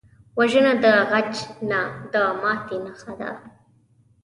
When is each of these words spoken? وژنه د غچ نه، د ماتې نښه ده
وژنه 0.37 0.73
د 0.83 0.85
غچ 1.11 1.33
نه، 1.69 1.81
د 2.13 2.15
ماتې 2.41 2.77
نښه 2.85 3.13
ده 3.19 3.31